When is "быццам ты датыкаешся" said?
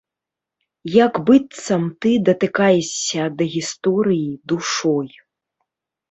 1.25-3.27